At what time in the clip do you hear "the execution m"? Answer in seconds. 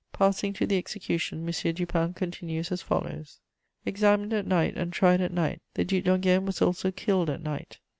0.65-1.73